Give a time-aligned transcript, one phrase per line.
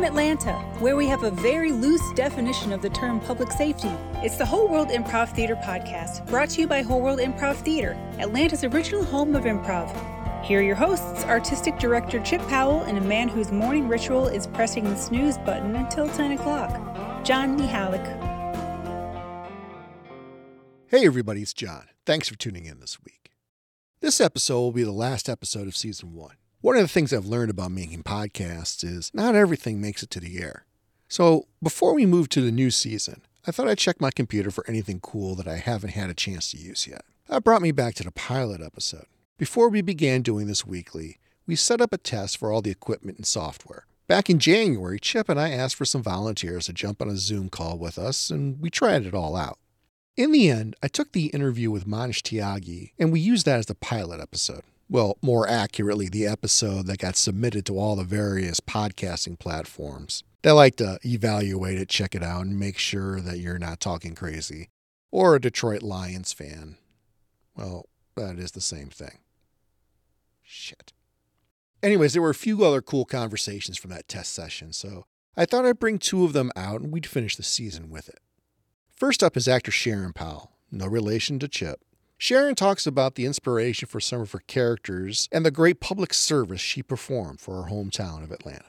[0.00, 3.90] from Atlanta, where we have a very loose definition of the term public safety.
[4.24, 7.92] It's the Whole World Improv Theater podcast, brought to you by Whole World Improv Theater,
[8.18, 9.92] Atlanta's original home of improv.
[10.42, 14.46] Here are your hosts, artistic director Chip Powell and a man whose morning ritual is
[14.46, 16.70] pressing the snooze button until 10 o'clock,
[17.22, 18.06] John Mihalik.
[20.86, 21.88] Hey, everybody, it's John.
[22.06, 23.32] Thanks for tuning in this week.
[24.00, 26.36] This episode will be the last episode of season one.
[26.62, 30.20] One of the things I've learned about making podcasts is not everything makes it to
[30.20, 30.66] the air.
[31.08, 34.66] So before we move to the new season, I thought I'd check my computer for
[34.68, 37.06] anything cool that I haven't had a chance to use yet.
[37.28, 39.06] That brought me back to the pilot episode.
[39.38, 43.16] Before we began doing this weekly, we set up a test for all the equipment
[43.16, 43.86] and software.
[44.06, 47.48] Back in January, Chip and I asked for some volunteers to jump on a Zoom
[47.48, 49.58] call with us, and we tried it all out.
[50.14, 53.66] In the end, I took the interview with Manish Tyagi, and we used that as
[53.66, 58.58] the pilot episode well, more accurately, the episode that got submitted to all the various
[58.58, 60.24] podcasting platforms.
[60.42, 64.16] They like to evaluate it, check it out, and make sure that you're not talking
[64.16, 64.68] crazy.
[65.12, 66.76] Or a Detroit Lions fan.
[67.56, 69.18] Well, that is the same thing.
[70.42, 70.92] Shit.
[71.82, 75.04] Anyways, there were a few other cool conversations from that test session, so
[75.36, 78.18] I thought I'd bring two of them out and we'd finish the season with it.
[78.90, 81.80] First up is actor Sharon Powell, no relation to Chip.
[82.22, 86.60] Sharon talks about the inspiration for some of her characters and the great public service
[86.60, 88.66] she performed for her hometown of Atlanta.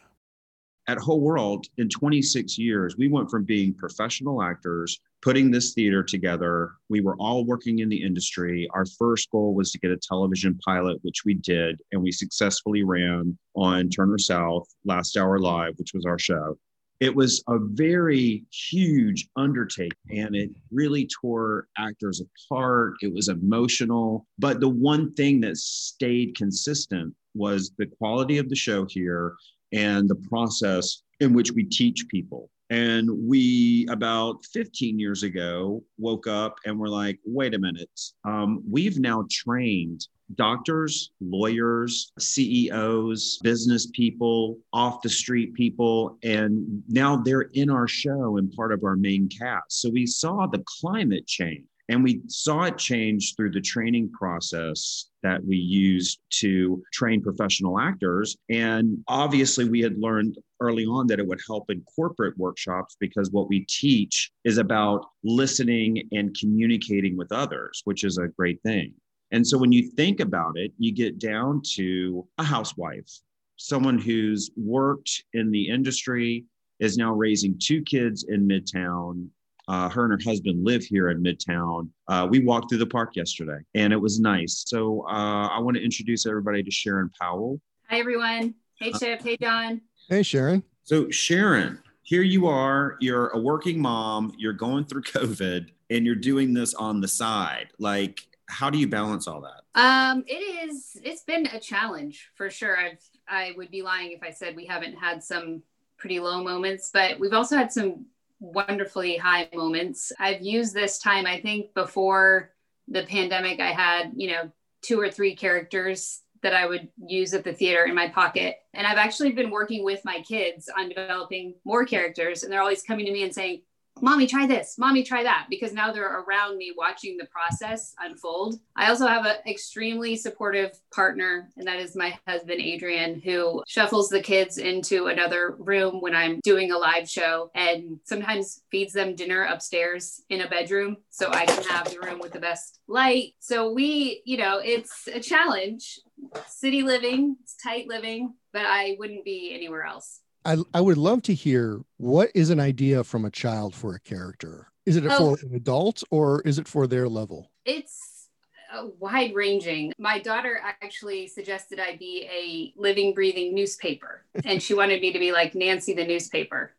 [0.87, 6.01] At Whole World, in 26 years, we went from being professional actors, putting this theater
[6.01, 6.71] together.
[6.87, 8.69] We were all working in the industry.
[8.73, 12.83] Our first goal was to get a television pilot, which we did, and we successfully
[12.83, 16.57] ran on Turner South, Last Hour Live, which was our show
[17.01, 22.93] it was a very huge undertaking and it really tore actors apart.
[23.01, 24.27] It was emotional.
[24.37, 29.35] But the one thing that stayed consistent was the quality of the show here
[29.73, 32.51] and the process in which we teach people.
[32.69, 37.89] And we, about 15 years ago, woke up and were like, wait a minute,
[38.25, 47.15] um, we've now trained doctors, lawyers, CEOs, business people, off the street people, and now
[47.15, 49.81] they're in our show and part of our main cast.
[49.81, 51.65] So we saw the climate change.
[51.89, 57.77] And we saw it change through the training process that we used to train professional
[57.79, 58.37] actors.
[58.49, 63.31] And obviously, we had learned early on that it would help in corporate workshops because
[63.31, 68.93] what we teach is about listening and communicating with others, which is a great thing.
[69.31, 73.09] And so when you think about it, you get down to a housewife,
[73.55, 76.45] someone who's worked in the industry,
[76.79, 79.27] is now raising two kids in Midtown.
[79.67, 81.87] Uh, her and her husband live here in Midtown.
[82.07, 84.63] Uh, we walked through the park yesterday and it was nice.
[84.67, 87.61] So uh, I want to introduce everybody to Sharon Powell.
[87.87, 88.55] Hi, everyone.
[88.75, 89.21] Hey, Chip.
[89.21, 89.81] Hey, John.
[90.09, 90.63] Hey, Sharon.
[90.83, 92.97] So, Sharon, here you are.
[92.99, 94.33] You're a working mom.
[94.37, 97.67] You're going through COVID and you're doing this on the side.
[97.77, 99.61] Like, how do you balance all that?
[99.75, 100.97] Um, it is.
[101.03, 102.77] It's been a challenge for sure.
[102.77, 102.99] I've.
[103.27, 105.63] I would be lying if I said we haven't had some
[105.97, 108.05] pretty low moments, but we've also had some
[108.41, 110.11] wonderfully high moments.
[110.19, 111.25] I've used this time.
[111.25, 112.51] I think before
[112.89, 114.51] the pandemic, I had you know
[114.81, 118.57] two or three characters that I would use at the theater in my pocket.
[118.73, 122.43] And I've actually been working with my kids on developing more characters.
[122.43, 123.61] And they're always coming to me and saying,
[124.01, 124.77] mommy try this.
[124.77, 125.47] Mommy try that.
[125.49, 128.59] Because now they're around me watching the process unfold.
[128.75, 134.09] I also have an extremely supportive partner and that is my husband adrian who shuffles
[134.09, 139.15] the kids into another room when i'm doing a live show and sometimes feeds them
[139.15, 143.33] dinner upstairs in a bedroom so i can have the room with the best light.
[143.39, 145.99] So we you know it's a challenge.
[146.47, 151.21] City living it's tight living but i wouldn't be anywhere else I, I would love
[151.23, 154.67] to hear what is an idea from a child for a character.
[154.85, 157.51] Is it oh, for an adult or is it for their level?
[157.65, 158.29] It's
[158.73, 159.93] uh, wide ranging.
[159.99, 165.19] My daughter actually suggested I be a living, breathing newspaper, and she wanted me to
[165.19, 166.73] be like Nancy the newspaper.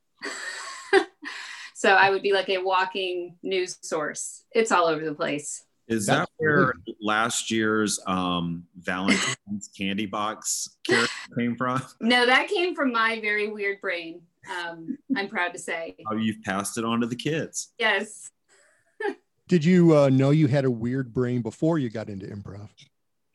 [1.75, 4.42] so I would be like a walking news source.
[4.52, 5.64] It's all over the place.
[5.92, 11.82] Is that where last year's um, Valentine's candy box character came from?
[12.00, 14.22] No, that came from my very weird brain.
[14.50, 15.96] Um, I'm proud to say.
[16.10, 17.72] Oh, you've passed it on to the kids.
[17.78, 18.30] Yes.
[19.48, 22.68] Did you uh, know you had a weird brain before you got into improv?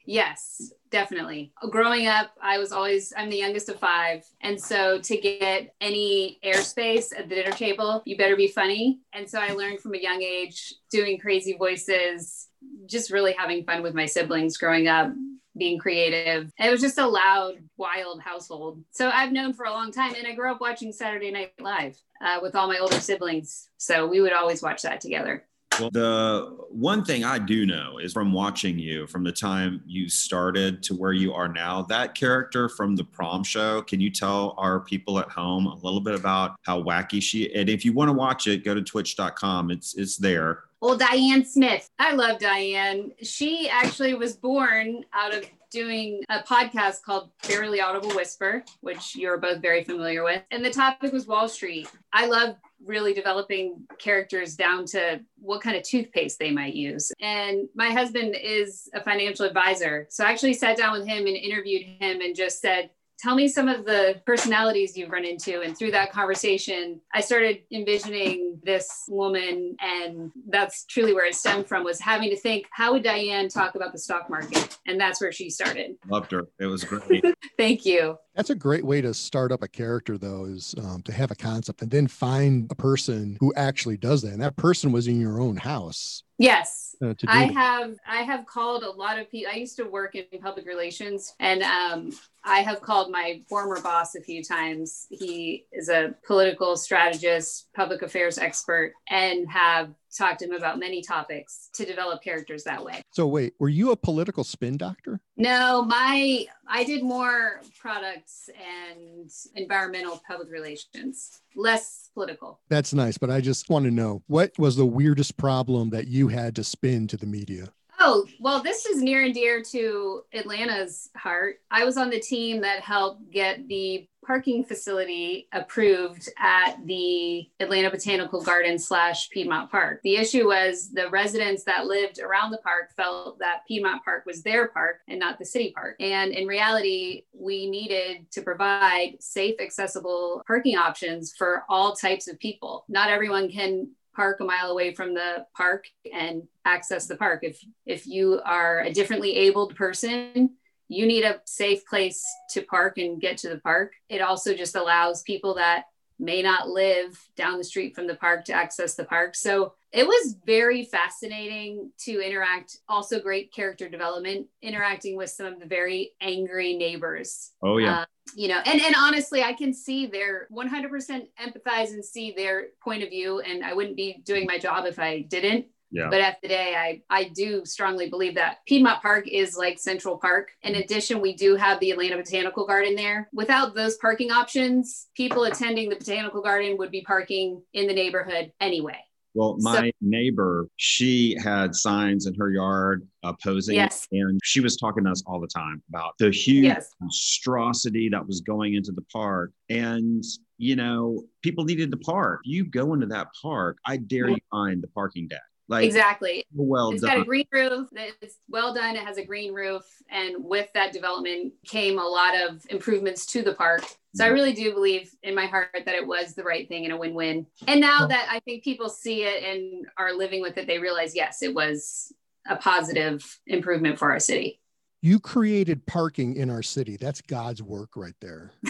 [0.07, 1.51] Yes, definitely.
[1.69, 4.23] Growing up, I was always, I'm the youngest of five.
[4.39, 9.01] And so to get any airspace at the dinner table, you better be funny.
[9.11, 12.46] And so I learned from a young age doing crazy voices,
[12.85, 15.11] just really having fun with my siblings growing up.
[15.57, 16.51] being creative.
[16.59, 18.83] It was just a loud, wild household.
[18.91, 20.13] So I've known for a long time.
[20.15, 23.69] And I grew up watching Saturday Night Live uh, with all my older siblings.
[23.77, 25.45] So we would always watch that together.
[25.79, 30.09] Well, the one thing I do know is from watching you from the time you
[30.09, 34.55] started to where you are now, that character from the prom show, can you tell
[34.57, 38.09] our people at home a little bit about how wacky she and if you want
[38.09, 39.69] to watch it, go to twitch.com.
[39.69, 40.63] It's it's there.
[40.81, 41.89] Well, Diane Smith.
[41.97, 43.11] I love Diane.
[43.23, 49.37] She actually was born out of doing a podcast called Barely Audible Whisper, which you're
[49.37, 50.41] both very familiar with.
[50.51, 51.89] And the topic was Wall Street.
[52.13, 57.11] I love really developing characters down to what kind of toothpaste they might use.
[57.19, 60.05] And my husband is a financial advisor.
[60.09, 63.47] So I actually sat down with him and interviewed him and just said, tell me
[63.47, 69.05] some of the personalities you've run into and through that conversation i started envisioning this
[69.07, 73.47] woman and that's truly where it stemmed from was having to think how would diane
[73.49, 74.77] talk about the stock market?
[74.85, 75.95] And that's where she started.
[76.07, 76.47] Loved her.
[76.59, 77.23] It was great.
[77.57, 81.11] Thank you that's a great way to start up a character though is um, to
[81.11, 84.91] have a concept and then find a person who actually does that and that person
[84.91, 86.95] was in your own house Yes.
[87.03, 89.51] Uh, I have I have called a lot of people.
[89.51, 92.11] I used to work in public relations, and um,
[92.43, 95.07] I have called my former boss a few times.
[95.09, 101.01] He is a political strategist, public affairs expert, and have talked to him about many
[101.01, 103.01] topics to develop characters that way.
[103.11, 105.19] So wait, were you a political spin doctor?
[105.35, 112.59] No, my I did more products and environmental public relations, less political.
[112.69, 116.27] That's nice, but I just want to know what was the weirdest problem that you
[116.27, 117.69] had to spin to the media?
[117.99, 121.57] Oh, well, this is near and dear to Atlanta's heart.
[121.71, 127.89] I was on the team that helped get the parking facility approved at the Atlanta
[127.89, 130.01] Botanical Garden slash Piedmont Park.
[130.03, 134.43] The issue was the residents that lived around the park felt that Piedmont Park was
[134.43, 135.95] their park and not the city park.
[136.01, 142.37] And in reality, we needed to provide safe, accessible parking options for all types of
[142.37, 142.83] people.
[142.89, 147.41] Not everyone can park a mile away from the park and access the park.
[147.43, 150.57] If if you are a differently abled person,
[150.87, 153.93] you need a safe place to park and get to the park.
[154.09, 155.85] It also just allows people that
[156.19, 159.35] may not live down the street from the park to access the park.
[159.35, 165.59] So it was very fascinating to interact, also great character development, interacting with some of
[165.59, 167.51] the very angry neighbors.
[167.61, 167.99] Oh, yeah.
[167.99, 168.05] Uh,
[168.35, 173.03] you know, and, and honestly, I can see their 100% empathize and see their point
[173.03, 173.39] of view.
[173.39, 175.67] And I wouldn't be doing my job if I didn't.
[175.91, 176.09] Yeah.
[176.09, 180.17] But at the day, I, I do strongly believe that Piedmont Park is like Central
[180.17, 180.49] Park.
[180.63, 180.81] In mm-hmm.
[180.81, 183.29] addition, we do have the Atlanta Botanical Garden there.
[183.33, 188.51] Without those parking options, people attending the Botanical Garden would be parking in the neighborhood
[188.59, 188.97] anyway.
[189.33, 194.07] Well, my so, neighbor, she had signs in her yard opposing, yes.
[194.11, 196.89] and she was talking to us all the time about the huge yes.
[196.99, 199.51] monstrosity that was going into the park.
[199.69, 200.23] And
[200.57, 202.41] you know, people needed to park.
[202.45, 205.41] You go into that park, I dare you find the parking deck.
[205.69, 206.45] Like exactly.
[206.53, 207.11] Well it's done.
[207.11, 207.89] got a green roof.
[208.21, 208.95] It's well done.
[208.95, 209.83] It has a green roof.
[210.09, 213.83] And with that development came a lot of improvements to the park.
[214.15, 214.33] So I mm-hmm.
[214.35, 217.45] really do believe in my heart that it was the right thing and a win-win.
[217.67, 221.15] And now that I think people see it and are living with it, they realize,
[221.15, 222.13] yes, it was
[222.47, 224.61] a positive improvement for our city.
[225.01, 226.97] You created parking in our city.
[226.97, 228.53] That's God's work right there.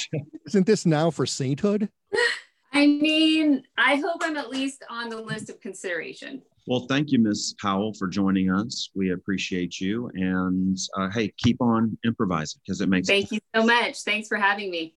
[0.46, 1.88] Isn't this now for sainthood?
[2.82, 6.42] I mean, I hope I'm at least on the list of consideration.
[6.66, 7.54] Well, thank you, Ms.
[7.60, 8.90] Howell, for joining us.
[8.96, 10.10] We appreciate you.
[10.14, 14.02] And uh, hey, keep on improvising because it makes Thank you so much.
[14.02, 14.96] Thanks for having me.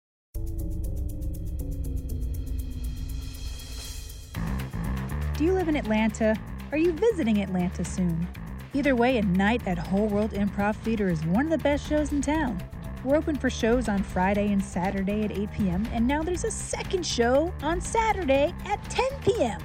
[5.37, 6.35] Do you live in Atlanta?
[6.73, 8.26] Are you visiting Atlanta soon?
[8.73, 12.12] Either way, a night at Whole World Improv Theater is one of the best shows
[12.12, 12.62] in town.
[13.05, 16.51] We're open for shows on Friday and Saturday at 8 p.m., and now there's a
[16.51, 19.61] second show on Saturday at 10 p.m.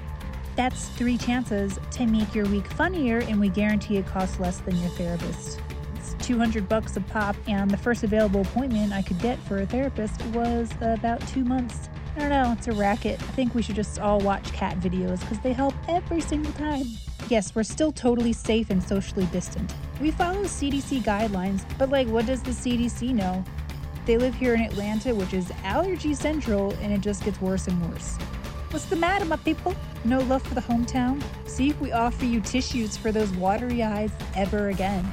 [0.56, 4.76] That's three chances to make your week funnier, and we guarantee it costs less than
[4.76, 5.58] your therapist.
[5.94, 9.66] It's 200 bucks a pop, and the first available appointment I could get for a
[9.66, 11.88] therapist was about two months.
[12.16, 13.22] I don't know, it's a racket.
[13.22, 16.84] I think we should just all watch cat videos because they help every single time.
[17.30, 19.72] Yes, we're still totally safe and socially distant.
[20.00, 23.44] We follow CDC guidelines, but like, what does the CDC know?
[24.06, 27.90] They live here in Atlanta, which is allergy central, and it just gets worse and
[27.90, 28.16] worse.
[28.70, 29.74] What's the matter, my people?
[30.04, 31.22] No love for the hometown?
[31.46, 35.06] See if we offer you tissues for those watery eyes ever again.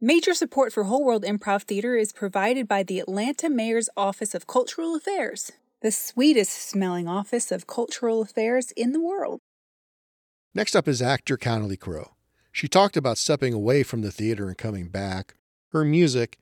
[0.00, 4.46] Major support for Whole World Improv Theater is provided by the Atlanta Mayor's Office of
[4.46, 5.50] Cultural Affairs,
[5.80, 9.40] the sweetest smelling office of cultural affairs in the world.
[10.54, 12.14] Next up is actor Connolly Crowe.
[12.52, 15.34] She talked about stepping away from the theater and coming back,
[15.72, 16.38] her music,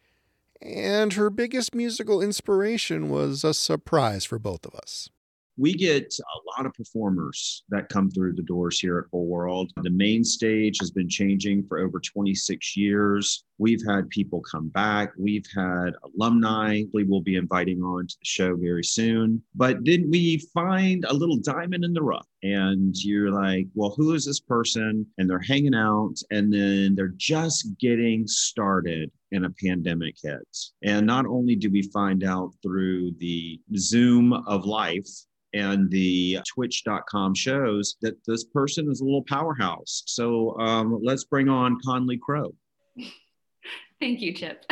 [0.60, 5.08] and her biggest musical inspiration was a surprise for both of us
[5.56, 9.70] we get a lot of performers that come through the doors here at Whole World.
[9.82, 13.44] The main stage has been changing for over 26 years.
[13.58, 15.12] We've had people come back.
[15.16, 19.42] We've had alumni we will be inviting on to the show very soon.
[19.54, 22.26] But then we find a little diamond in the rough.
[22.42, 25.06] And you're like, well, who is this person?
[25.18, 30.72] And they're hanging out and then they're just getting started and a pandemic hits.
[30.82, 35.08] And not only do we find out through the Zoom of life
[35.54, 40.02] and the twitch.com shows that this person is a little powerhouse.
[40.06, 42.54] So um, let's bring on Conley Crow.
[44.00, 44.64] Thank you, Chip.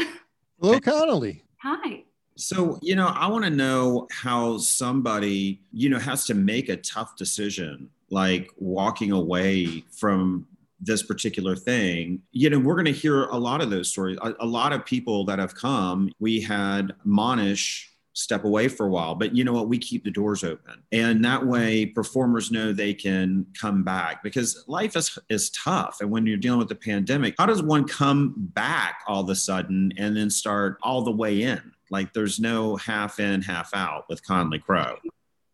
[0.60, 1.44] Hello, Connolly.
[1.62, 2.04] Hi.
[2.37, 6.76] So, you know, I want to know how somebody, you know, has to make a
[6.76, 10.46] tough decision, like walking away from
[10.80, 12.22] this particular thing.
[12.32, 14.18] You know, we're going to hear a lot of those stories.
[14.22, 16.10] A, a lot of people that have come.
[16.18, 17.89] We had Monish
[18.20, 19.14] step away for a while.
[19.14, 19.68] But you know what?
[19.68, 20.82] We keep the doors open.
[20.92, 25.98] And that way performers know they can come back because life is, is tough.
[26.00, 29.34] And when you're dealing with the pandemic, how does one come back all of a
[29.34, 31.72] sudden and then start all the way in?
[31.90, 34.96] Like there's no half in, half out with Conley Crow.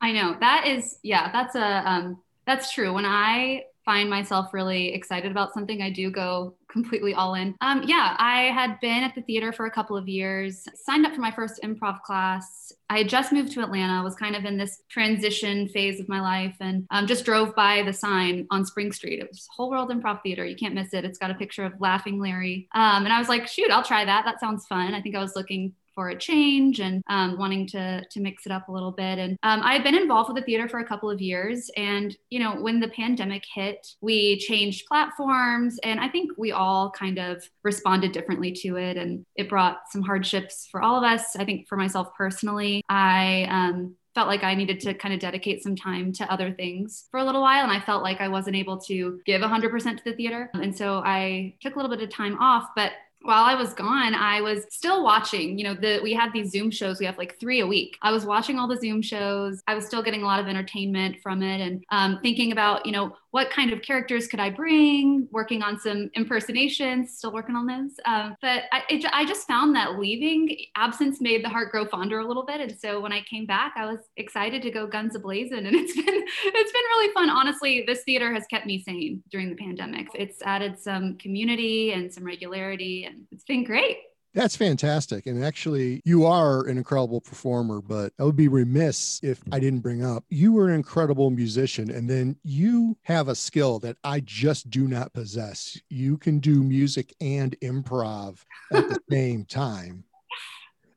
[0.01, 2.93] I know that is, yeah, that's a, um, that's true.
[2.93, 7.55] When I find myself really excited about something, I do go completely all in.
[7.63, 11.15] Um, yeah, I had been at the theater for a couple of years, signed up
[11.15, 12.73] for my first improv class.
[12.91, 16.21] I had just moved to Atlanta, was kind of in this transition phase of my
[16.21, 19.21] life, and um, just drove by the sign on Spring Street.
[19.21, 20.45] It was Whole World Improv Theater.
[20.45, 21.05] You can't miss it.
[21.05, 22.69] It's got a picture of Laughing Larry.
[22.75, 24.25] Um, and I was like, shoot, I'll try that.
[24.25, 24.95] That sounds fun.
[24.95, 28.53] I think I was looking for a change and um, wanting to to mix it
[28.53, 29.19] up a little bit.
[29.19, 32.17] And um, I had been involved with the theater for a couple of years, and
[32.31, 37.19] you know when the pandemic hit, we changed platforms, and I think we all kind
[37.19, 41.35] of responded differently to it, and it brought some hardships for all of us.
[41.35, 45.63] I think for myself personally, I um, felt like I needed to kind of dedicate
[45.63, 47.63] some time to other things for a little while.
[47.63, 50.51] And I felt like I wasn't able to give 100% to the theater.
[50.55, 52.71] And so I took a little bit of time off.
[52.75, 52.93] But
[53.27, 55.59] while I was gone, I was still watching.
[55.59, 56.99] You know, the we had these Zoom shows.
[56.99, 57.97] We have like three a week.
[58.03, 59.63] I was watching all the Zoom shows.
[59.67, 62.93] I was still getting a lot of entertainment from it, and um, thinking about you
[62.93, 65.29] know what kind of characters could I bring?
[65.31, 67.91] Working on some impersonations, still working on those.
[68.07, 72.21] Um, but I, it, I just found that leaving, absence made the heart grow fonder
[72.21, 72.63] a little bit.
[72.63, 75.95] And so when I came back, I was excited to go guns ablazing, and it's
[75.95, 77.29] been it's been really fun.
[77.29, 80.07] Honestly, this theater has kept me sane during the pandemic.
[80.15, 83.99] It's added some community and some regularity, and it's been great.
[84.37, 85.27] That's fantastic.
[85.27, 89.81] And actually, you are an incredible performer, but I would be remiss if I didn't
[89.81, 91.91] bring up you were an incredible musician.
[91.91, 95.81] And then you have a skill that I just do not possess.
[95.89, 100.05] You can do music and improv at the same time.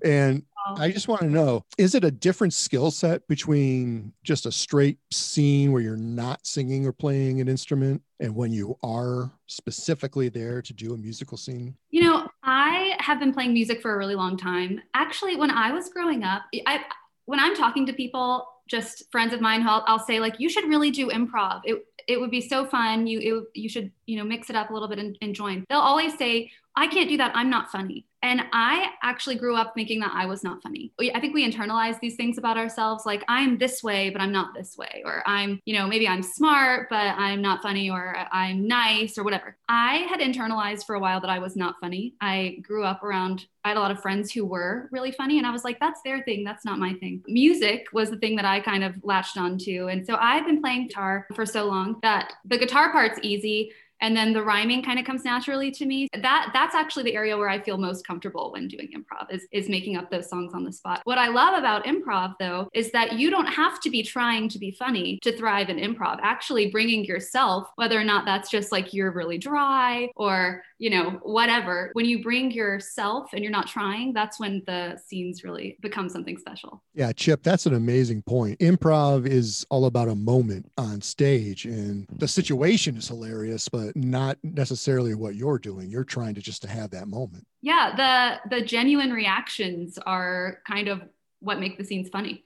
[0.04, 0.44] And
[0.78, 0.92] I oh.
[0.92, 5.72] just want to know is it a different skill set between just a straight scene
[5.72, 10.74] where you're not singing or playing an instrument and when you are specifically there to
[10.74, 11.76] do a musical scene?
[11.90, 12.19] You know,
[12.50, 14.82] I have been playing music for a really long time.
[14.96, 16.84] Actually, when I was growing up, I
[17.26, 20.68] when I'm talking to people, just friends of mine, I'll, I'll say like, you should
[20.68, 21.62] really do improv.
[21.64, 23.06] It, it would be so fun.
[23.06, 25.64] You, it, you should, you know, mix it up a little bit and, and join.
[25.70, 27.32] They'll always say, I can't do that.
[27.36, 28.06] I'm not funny.
[28.22, 30.92] And I actually grew up thinking that I was not funny.
[31.14, 34.54] I think we internalize these things about ourselves like I'm this way, but I'm not
[34.54, 35.04] this way.
[35.06, 39.24] Or I'm, you know, maybe I'm smart, but I'm not funny, or I'm nice, or
[39.24, 39.58] whatever.
[39.70, 42.16] I had internalized for a while that I was not funny.
[42.20, 45.38] I grew up around, I had a lot of friends who were really funny.
[45.38, 46.44] And I was like, that's their thing.
[46.44, 47.24] That's not my thing.
[47.28, 49.88] Music was the thing that I kind of latched onto.
[49.88, 53.72] And so I've been playing guitar for so long that the guitar part's easy
[54.02, 56.08] and then the rhyming kind of comes naturally to me.
[56.22, 59.70] That that's actually the area where i feel most comfortable when doing improv is, is
[59.70, 61.02] making up those songs on the spot.
[61.04, 64.60] What i love about improv though is that you don't have to be trying to
[64.60, 66.20] be funny to thrive in improv.
[66.22, 71.20] Actually bringing yourself whether or not that's just like you're really dry or you know
[71.24, 76.10] whatever when you bring yourself and you're not trying that's when the scenes really become
[76.10, 76.82] something special.
[76.94, 78.60] Yeah chip that's an amazing point.
[78.60, 84.38] Improv is all about a moment on stage and the situation is hilarious but not
[84.44, 85.90] necessarily what you're doing.
[85.90, 87.46] You're trying to just to have that moment.
[87.62, 91.02] Yeah, the the genuine reactions are kind of
[91.40, 92.44] what make the scenes funny.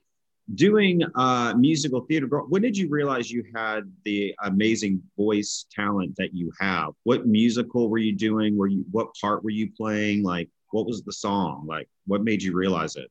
[0.56, 6.34] Doing uh, musical theater, when did you realize you had the amazing voice talent that
[6.34, 6.90] you have?
[7.04, 8.58] What musical were you doing?
[8.58, 10.24] Were you what part were you playing?
[10.24, 11.66] Like, what was the song?
[11.68, 13.10] Like, what made you realize it?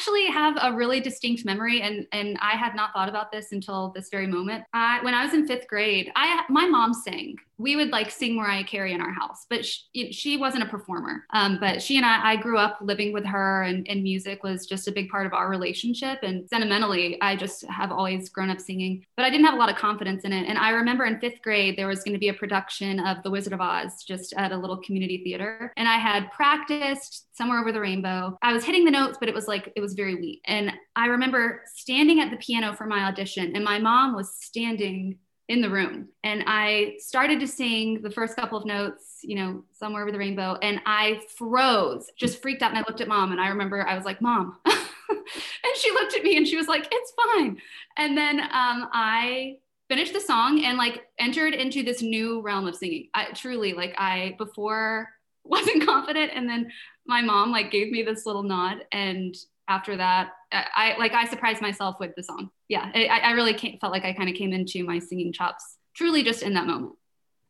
[0.00, 3.92] Actually have a really distinct memory, and and I had not thought about this until
[3.94, 4.64] this very moment.
[4.72, 8.36] I, when I was in fifth grade, I my mom sang we would like sing
[8.36, 11.24] Mariah Carey in our house, but she, she wasn't a performer.
[11.34, 14.66] Um, but she and I, I grew up living with her, and, and music was
[14.66, 16.20] just a big part of our relationship.
[16.22, 19.68] And sentimentally, I just have always grown up singing, but I didn't have a lot
[19.68, 20.48] of confidence in it.
[20.48, 23.30] And I remember in fifth grade, there was going to be a production of The
[23.30, 25.72] Wizard of Oz just at a little community theater.
[25.76, 28.38] And I had practiced somewhere over the rainbow.
[28.40, 30.40] I was hitting the notes, but it was like, it was very weak.
[30.46, 35.18] And I remember standing at the piano for my audition, and my mom was standing
[35.50, 36.06] in the room.
[36.22, 40.18] And I started to sing the first couple of notes, you know, somewhere over the
[40.18, 42.70] rainbow, and I froze, just freaked out.
[42.70, 44.58] And I looked at mom, and I remember I was like, Mom.
[44.64, 47.58] and she looked at me and she was like, It's fine.
[47.98, 49.56] And then um, I
[49.88, 53.08] finished the song and like entered into this new realm of singing.
[53.12, 55.08] I truly, like, I before
[55.44, 56.30] wasn't confident.
[56.32, 56.70] And then
[57.06, 59.34] my mom like gave me this little nod and
[59.70, 62.50] after that I, like I surprised myself with the song.
[62.68, 65.76] Yeah, I, I really came, felt like I kind of came into my singing chops
[65.94, 66.94] truly just in that moment.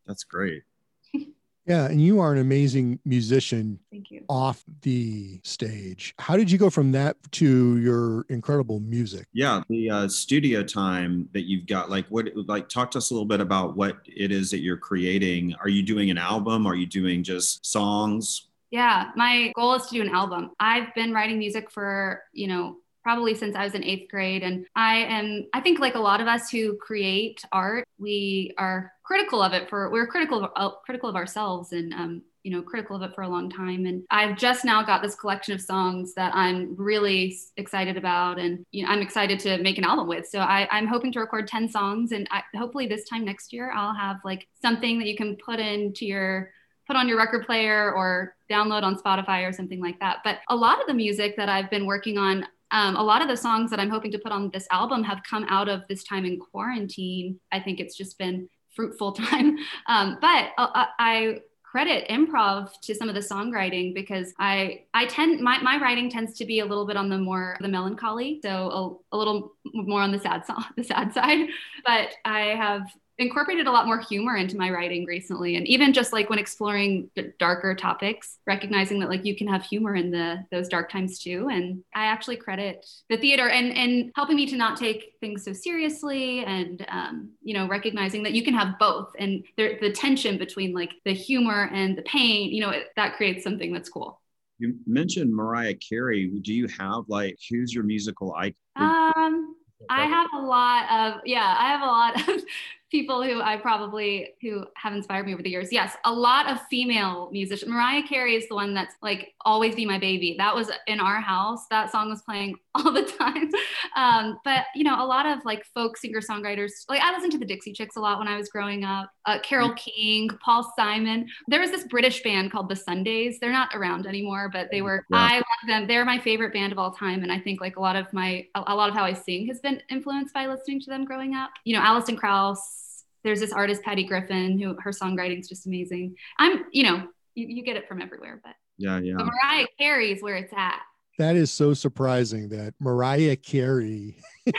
[0.07, 0.62] That's great.
[1.67, 3.79] yeah, and you are an amazing musician.
[3.91, 4.25] Thank you.
[4.29, 9.27] Off the stage, how did you go from that to your incredible music?
[9.33, 11.91] Yeah, the uh, studio time that you've got.
[11.91, 12.29] Like, what?
[12.35, 15.55] Like, talk to us a little bit about what it is that you're creating.
[15.61, 16.67] Are you doing an album?
[16.67, 18.50] Are you doing just songs?
[18.71, 20.50] Yeah, my goal is to do an album.
[20.61, 24.43] I've been writing music for, you know, probably since I was in eighth grade.
[24.43, 28.93] And I am, I think, like a lot of us who create art, we are
[29.03, 32.62] critical of it for, we're critical of, uh, critical of ourselves and, um, you know,
[32.62, 33.87] critical of it for a long time.
[33.87, 38.39] And I've just now got this collection of songs that I'm really excited about.
[38.39, 40.27] And, you know, I'm excited to make an album with.
[40.27, 42.12] So I, I'm hoping to record 10 songs.
[42.12, 45.59] And I, hopefully this time next year, I'll have like something that you can put
[45.59, 46.50] into your
[46.90, 50.18] put on your record player or download on Spotify or something like that.
[50.25, 53.28] But a lot of the music that I've been working on, um, a lot of
[53.28, 56.02] the songs that I'm hoping to put on this album have come out of this
[56.02, 57.38] time in quarantine.
[57.52, 59.56] I think it's just been fruitful time.
[59.86, 65.41] Um, but uh, I credit improv to some of the songwriting because I I tend
[65.41, 69.00] my, my writing tends to be a little bit on the more the melancholy, so
[69.12, 71.47] a, a little more on the sad song, the sad side.
[71.86, 72.82] But I have
[73.21, 75.56] incorporated a lot more humor into my writing recently.
[75.56, 79.95] And even just like when exploring darker topics recognizing that like you can have humor
[79.95, 81.49] in the those dark times too.
[81.52, 85.52] And i actually credit the theater and and helping me to not take things so
[85.52, 89.13] seriously and um, you know recognizing that you can have both.
[89.19, 93.17] And the, the tension between like the humor and the pain you know it, that
[93.17, 94.21] creates something that's cool.
[94.59, 96.30] You mentioned mariah carey.
[96.41, 99.56] Do you have like who's your musical icon um
[99.89, 102.45] I have a lot of yeah, I have a lot of
[102.91, 105.69] people who I probably who have inspired me over the years.
[105.71, 107.71] Yes, a lot of female musicians.
[107.71, 110.35] Mariah Carey is the one that's like always be my baby.
[110.39, 111.67] That was in our house.
[111.71, 113.50] That song was playing all the time.
[113.97, 116.71] Um, but you know, a lot of like folk singer songwriters.
[116.89, 119.11] Like I listened to the Dixie Chicks a lot when I was growing up.
[119.26, 121.29] Uh, Carole King, Paul Simon.
[121.49, 123.39] There was this British band called the Sundays.
[123.41, 125.05] They're not around anymore, but they were.
[125.11, 125.19] Yeah.
[125.19, 125.87] I love them.
[125.87, 128.47] They're my favorite band of all time, and I think like a lot of my
[128.55, 131.35] a, a lot of how I sing has been influenced by listening to them growing
[131.35, 131.50] up.
[131.65, 132.79] You know, Alison Krauss
[133.25, 136.15] there's this artist Patty Griffin who her songwriting's just amazing.
[136.39, 139.15] I'm, you know, you, you get it from everywhere, but yeah, yeah.
[139.17, 140.80] But Mariah Carey is where it's at.
[141.19, 144.17] That is so surprising that Mariah Carey.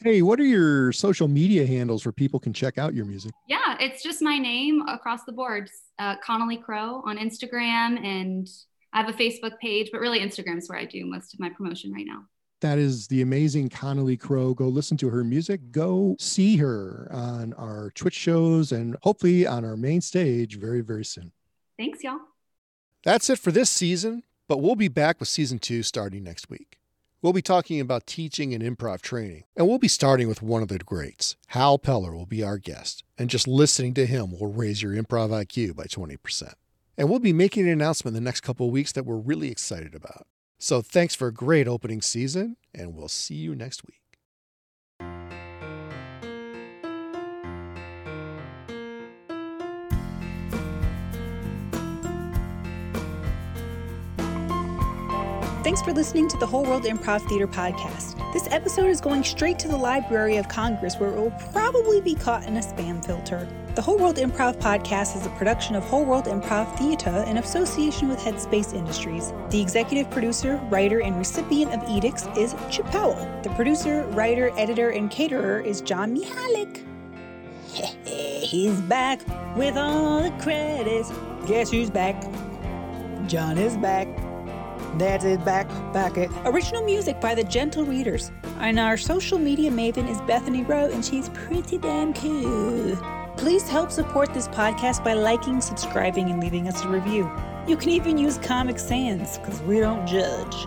[0.00, 3.32] hey, what are your social media handles where people can check out your music?
[3.46, 5.70] Yeah, it's just my name across the board.
[5.98, 8.48] Uh, Connolly Crow on Instagram, and
[8.92, 11.50] I have a Facebook page, but really Instagram is where I do most of my
[11.50, 12.24] promotion right now.
[12.60, 14.52] That is the amazing Connolly Crow.
[14.52, 15.72] Go listen to her music.
[15.72, 21.04] Go see her on our Twitch shows and hopefully on our main stage very, very
[21.04, 21.32] soon.
[21.78, 22.18] Thanks, y'all.
[23.02, 26.78] That's it for this season, but we'll be back with season two starting next week.
[27.22, 30.68] We'll be talking about teaching and improv training, and we'll be starting with one of
[30.68, 31.36] the greats.
[31.48, 35.28] Hal Peller will be our guest, and just listening to him will raise your improv
[35.28, 36.54] IQ by 20%.
[36.96, 39.50] And we'll be making an announcement in the next couple of weeks that we're really
[39.50, 40.26] excited about.
[40.60, 43.99] So thanks for a great opening season, and we'll see you next week.
[55.70, 58.32] Thanks for listening to the Whole World Improv Theater podcast.
[58.32, 62.16] This episode is going straight to the Library of Congress, where it will probably be
[62.16, 63.48] caught in a spam filter.
[63.76, 68.08] The Whole World Improv podcast is a production of Whole World Improv Theater in association
[68.08, 69.32] with Headspace Industries.
[69.50, 73.40] The executive producer, writer, and recipient of edicts is Chip Powell.
[73.44, 76.84] The producer, writer, editor, and caterer is John Mihalik.
[78.42, 79.20] He's back
[79.56, 81.12] with all the credits.
[81.46, 82.20] Guess who's back?
[83.28, 84.08] John is back.
[84.98, 86.30] That's it, back, back it.
[86.44, 88.32] Original music by the Gentle Readers.
[88.58, 92.96] And our social media maven is Bethany Rowe, and she's pretty damn cool.
[93.36, 97.30] Please help support this podcast by liking, subscribing, and leaving us a review.
[97.66, 100.66] You can even use Comic Sans, because we don't judge.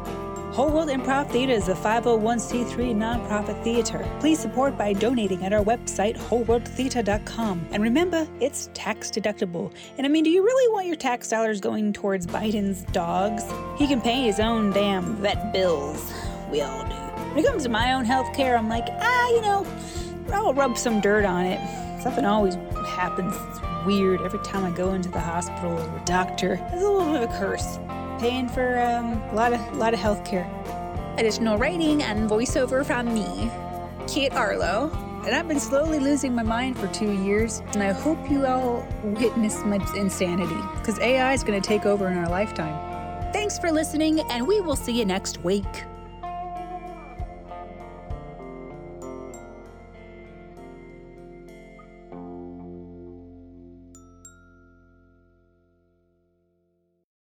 [0.54, 4.08] Whole World Improv Theater is a 501c3 nonprofit theater.
[4.20, 7.70] Please support by donating at our website, wholeworldtheater.com.
[7.72, 9.74] And remember, it's tax deductible.
[9.98, 13.44] And I mean, do you really want your tax dollars going towards Biden's dogs?
[13.80, 16.13] He can pay his own damn vet bills.
[16.52, 16.94] We all do.
[17.32, 19.66] When it comes to my own health care, I'm like, ah, you know,
[20.32, 21.60] I'll rub some dirt on it.
[22.04, 22.54] Something always
[22.86, 23.34] happens.
[23.50, 26.60] It's weird every time I go into the hospital or doctor.
[26.72, 27.80] It's a little bit of a curse
[28.24, 30.48] paying for um, a lot of a lot of healthcare.
[31.20, 33.52] Additional writing and voiceover from me,
[34.08, 34.90] Kate Arlo.
[35.26, 38.88] And I've been slowly losing my mind for two years, and I hope you all
[39.04, 43.32] witness my insanity, because AI is going to take over in our lifetime.
[43.34, 45.84] Thanks for listening, and we will see you next week.